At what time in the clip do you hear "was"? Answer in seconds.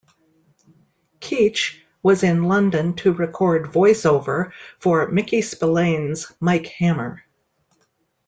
2.01-2.23